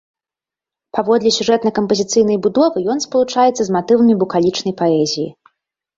Паводле 0.97 1.33
сюжэтна-кампазіцыйнай 1.35 2.37
будовы 2.45 2.79
ён 2.95 3.05
спалучаецца 3.07 3.61
з 3.69 3.79
матывамі 3.79 4.13
букалічнай 4.23 4.73
паэзіі. 4.81 5.29